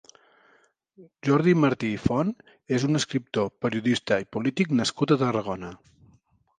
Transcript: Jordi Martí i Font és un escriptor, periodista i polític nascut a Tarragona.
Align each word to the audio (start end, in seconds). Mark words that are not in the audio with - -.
Jordi 1.27 1.53
Martí 1.65 1.91
i 1.99 2.01
Font 2.07 2.33
és 2.79 2.87
un 2.89 3.03
escriptor, 3.03 3.53
periodista 3.67 4.21
i 4.27 4.31
polític 4.35 4.77
nascut 4.83 5.19
a 5.19 5.23
Tarragona. 5.25 5.75